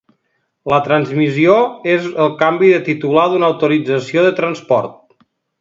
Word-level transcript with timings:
La 0.71 0.79
transmissió 0.87 1.57
és 1.97 2.09
el 2.25 2.33
canvi 2.41 2.73
de 2.77 2.81
titular 2.89 3.29
d'una 3.35 3.53
autorització 3.53 4.29
de 4.31 4.37
transport. 4.45 4.99